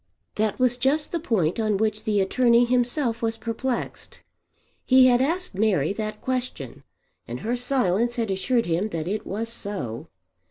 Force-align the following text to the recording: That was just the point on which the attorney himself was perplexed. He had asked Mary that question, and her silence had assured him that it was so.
That 0.33 0.57
was 0.57 0.77
just 0.77 1.11
the 1.11 1.19
point 1.19 1.59
on 1.59 1.77
which 1.77 2.05
the 2.05 2.21
attorney 2.21 2.65
himself 2.65 3.21
was 3.21 3.37
perplexed. 3.37 4.21
He 4.83 5.05
had 5.05 5.21
asked 5.21 5.53
Mary 5.53 5.93
that 5.93 6.21
question, 6.21 6.81
and 7.27 7.41
her 7.41 7.55
silence 7.55 8.15
had 8.15 8.31
assured 8.31 8.65
him 8.65 8.87
that 8.87 9.07
it 9.07 9.27
was 9.27 9.47
so. 9.47 10.07